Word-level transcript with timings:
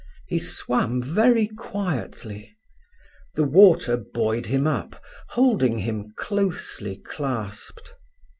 He 0.25 0.39
swam 0.39 0.99
very 0.99 1.45
quietly. 1.45 2.57
The 3.35 3.43
water 3.43 3.97
buoyed 3.97 4.47
him 4.47 4.65
up, 4.65 4.99
holding 5.29 5.77
him 5.77 6.15
closely 6.17 6.95
clasped. 6.97 7.93